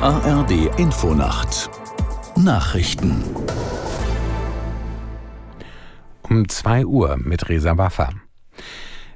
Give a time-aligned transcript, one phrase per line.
[0.00, 1.68] ARD Infonacht
[2.36, 3.24] Nachrichten
[6.22, 8.10] um 2 Uhr mit Resa Waffa.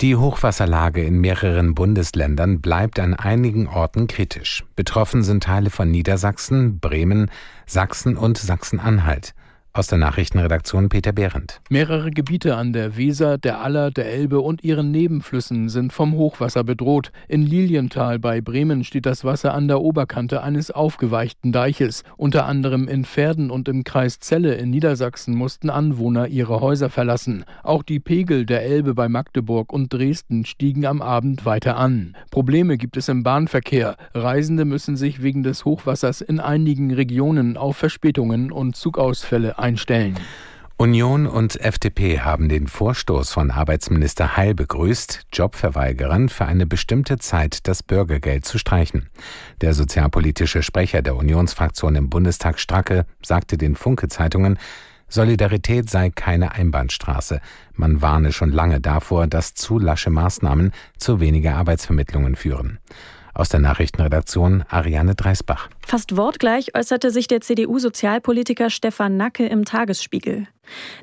[0.00, 4.64] Die Hochwasserlage in mehreren Bundesländern bleibt an einigen Orten kritisch.
[4.74, 7.30] Betroffen sind Teile von Niedersachsen, Bremen,
[7.66, 9.32] Sachsen und Sachsen-Anhalt.
[9.76, 11.60] Aus der Nachrichtenredaktion Peter Behrendt.
[11.68, 16.62] Mehrere Gebiete an der Weser, der Aller, der Elbe und ihren Nebenflüssen sind vom Hochwasser
[16.62, 17.10] bedroht.
[17.26, 22.04] In Lilienthal bei Bremen steht das Wasser an der Oberkante eines aufgeweichten Deiches.
[22.16, 27.44] Unter anderem in Pferden und im Kreis Celle in Niedersachsen mussten Anwohner ihre Häuser verlassen.
[27.64, 32.14] Auch die Pegel der Elbe bei Magdeburg und Dresden stiegen am Abend weiter an.
[32.30, 33.96] Probleme gibt es im Bahnverkehr.
[34.14, 40.14] Reisende müssen sich wegen des Hochwassers in einigen Regionen auf Verspätungen und Zugausfälle einstellen.
[40.76, 47.68] Union und FDP haben den Vorstoß von Arbeitsminister Heil begrüßt, Jobverweigerern für eine bestimmte Zeit
[47.68, 49.08] das Bürgergeld zu streichen.
[49.60, 54.58] Der sozialpolitische Sprecher der Unionsfraktion im Bundestag Stracke sagte den Funke-Zeitungen,
[55.08, 57.40] Solidarität sei keine Einbahnstraße.
[57.74, 62.80] Man warne schon lange davor, dass zu lasche Maßnahmen zu weniger Arbeitsvermittlungen führen.
[63.34, 65.68] Aus der Nachrichtenredaktion Ariane Dreisbach.
[65.84, 70.46] Fast wortgleich äußerte sich der CDU-Sozialpolitiker Stefan Nacke im Tagesspiegel.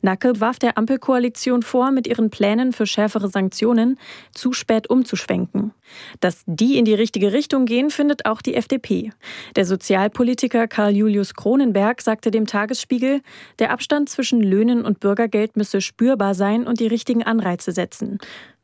[0.00, 3.98] Nacke warf der Ampelkoalition vor, mit ihren Plänen für schärfere Sanktionen
[4.32, 5.72] zu spät umzuschwenken.
[6.20, 9.10] Dass die in die richtige Richtung gehen, findet auch die FDP.
[9.56, 13.22] Der Sozialpolitiker Karl Julius Kronenberg sagte dem Tagesspiegel,
[13.58, 18.18] der Abstand zwischen Löhnen und Bürgergeld müsse spürbar sein und die richtigen Anreize setzen.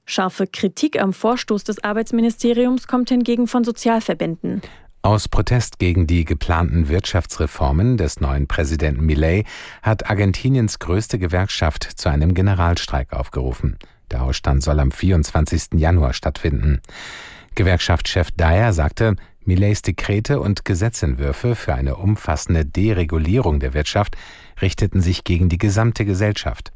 [0.06, 4.62] Scharfe Kritik am Vorstoß des Arbeitsministeriums kommt hingegen von Sozialverbänden.
[5.02, 9.46] Aus Protest gegen die geplanten Wirtschaftsreformen des neuen Präsidenten Millet
[9.82, 13.78] hat Argentiniens größte Gewerkschaft zu einem Generalstreik aufgerufen.
[14.12, 15.74] Der Ausstand soll am 24.
[15.74, 16.80] Januar stattfinden.
[17.56, 24.16] Gewerkschaftschef Dyer sagte, Millets Dekrete und Gesetzentwürfe für eine umfassende Deregulierung der Wirtschaft
[24.60, 26.72] richteten sich gegen die gesamte Gesellschaft.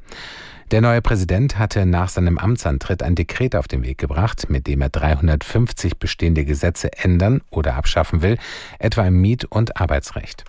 [0.70, 4.82] Der neue Präsident hatte nach seinem Amtsantritt ein Dekret auf den Weg gebracht, mit dem
[4.82, 8.38] er 350 bestehende Gesetze ändern oder abschaffen will,
[8.78, 10.44] etwa im Miet- und Arbeitsrecht.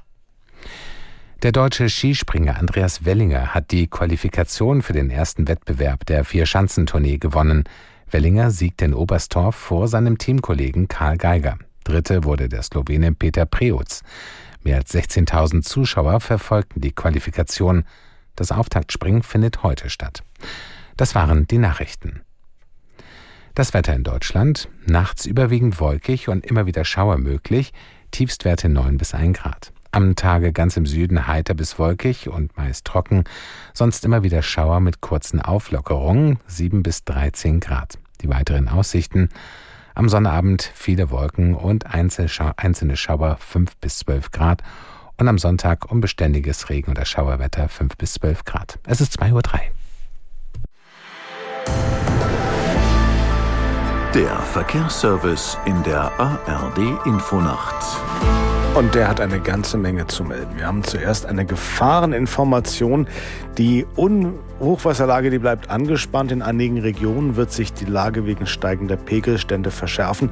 [1.42, 7.64] Der deutsche Skispringer Andreas Wellinger hat die Qualifikation für den ersten Wettbewerb der Vier-Schanzentournee gewonnen.
[8.12, 11.58] Wellinger siegte in Oberstdorf vor seinem Teamkollegen Karl Geiger.
[11.84, 14.04] Dritte wurde der Slowene Peter Preutz.
[14.62, 17.86] Mehr als 16.000 Zuschauer verfolgten die Qualifikation.
[18.36, 20.24] Das Auftaktspringen findet heute statt.
[20.98, 22.22] Das waren die Nachrichten.
[23.56, 27.74] Das Wetter in Deutschland, nachts überwiegend wolkig und immer wieder Schauer möglich,
[28.12, 29.74] Tiefstwerte 9 bis 1 Grad.
[29.92, 33.26] Am Tage ganz im Süden heiter bis wolkig und meist trocken,
[33.74, 38.00] sonst immer wieder Schauer mit kurzen Auflockerungen 7 bis 13 Grad.
[38.22, 39.30] Die weiteren Aussichten
[39.94, 44.64] am Sonnabend viele Wolken und einzelne Schauer 5 bis 12 Grad
[45.22, 48.80] und am Sonntag unbeständiges Regen- oder Schauerwetter 5 bis 12 Grad.
[48.88, 49.42] Es ist 2.03 Uhr.
[54.16, 57.86] Der Verkehrsservice in der ARD Infonacht.
[58.74, 60.56] Und der hat eine ganze Menge zu melden.
[60.56, 63.06] Wir haben zuerst eine Gefahreninformation.
[63.58, 66.32] Die Un Hochwasserlage, die bleibt angespannt.
[66.32, 70.30] In einigen Regionen wird sich die Lage wegen steigender Pegelstände verschärfen.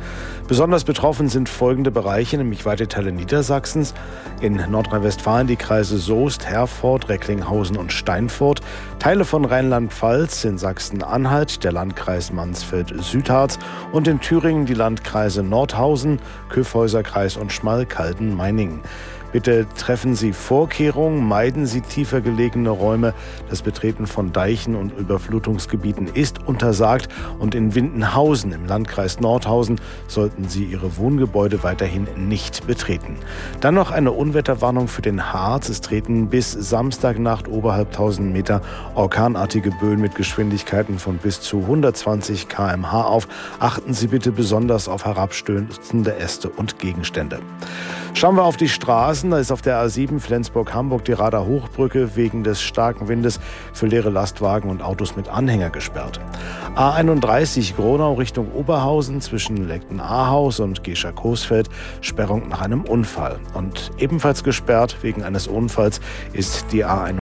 [0.48, 3.94] Besonders betroffen sind folgende Bereiche, nämlich weite Teile Niedersachsens,
[4.40, 8.62] in Nordrhein-Westfalen die Kreise Soest, Herford, Recklinghausen und Steinfurt,
[9.00, 13.60] Teile von Rheinland-Pfalz, in Sachsen-Anhalt, der Landkreis Mansfeld-Südharz
[13.92, 16.20] und in Thüringen die Landkreise Nordhausen,
[16.50, 17.52] Köfhäuserkreis und
[18.36, 18.84] Mining.
[19.32, 23.14] Bitte treffen Sie Vorkehrungen, meiden Sie tiefer gelegene Räume.
[23.50, 30.50] Das Betreten von Deichen und Überflutungsgebieten ist untersagt und in Windenhausen im Landkreis Nordhausen sollten
[30.50, 33.18] Sie Ihre Wohngebäude weiterhin nicht betreten.
[33.62, 35.70] Dann noch eine Unwetterwarnung für den Harz.
[35.70, 38.62] Es treten bis Samstagnacht oberhalb 1000 Meter
[38.96, 43.28] orkanartige Böen mit Geschwindigkeiten von bis zu 120 km/h auf.
[43.60, 47.40] Achten Sie bitte besonders auf herabstürzende Äste und Gegenstände.
[48.14, 48.70] Schauen wir auf die
[49.20, 49.32] Straßen.
[49.32, 53.40] Da ist auf der A7 Flensburg-Hamburg die Radar Hochbrücke wegen des starken Windes
[53.74, 56.20] für leere Lastwagen und Autos mit Anhänger gesperrt.
[56.76, 61.70] A31 Gronau Richtung Oberhausen zwischen Leckten-Ahaus und Gescher-Coesfeld
[62.02, 63.40] Sperrung nach einem Unfall.
[63.54, 66.00] Und ebenfalls gesperrt wegen eines Unfalls
[66.34, 67.20] ist die A31